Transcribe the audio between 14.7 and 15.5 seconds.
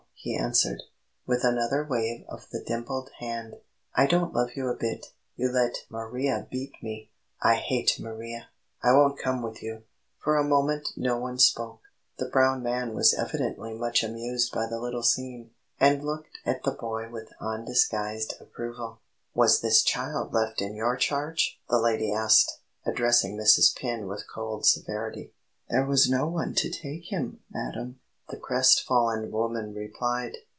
little scene,